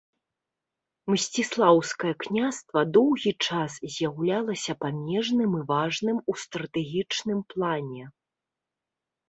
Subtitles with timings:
[1.13, 8.03] Мсціслаўскае княства доўгі час з'яўляўся памежным і важным у стратэгічным плане.